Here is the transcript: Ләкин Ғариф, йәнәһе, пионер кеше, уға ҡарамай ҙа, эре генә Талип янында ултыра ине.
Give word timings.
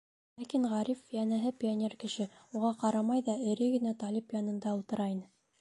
Ләкин 0.43 0.63
Ғариф, 0.71 1.03
йәнәһе, 1.17 1.51
пионер 1.65 1.95
кеше, 2.05 2.27
уға 2.61 2.73
ҡарамай 2.85 3.25
ҙа, 3.31 3.39
эре 3.53 3.71
генә 3.77 3.97
Талип 4.05 4.39
янында 4.41 4.79
ултыра 4.81 5.11
ине. 5.17 5.29